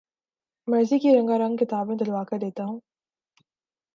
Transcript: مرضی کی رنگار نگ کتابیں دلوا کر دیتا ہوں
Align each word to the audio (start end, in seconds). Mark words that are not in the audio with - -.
مرضی 0.67 0.99
کی 0.99 1.09
رنگار 1.15 1.39
نگ 1.39 1.57
کتابیں 1.57 1.95
دلوا 1.95 2.23
کر 2.23 2.37
دیتا 2.37 2.63
ہوں 2.65 2.79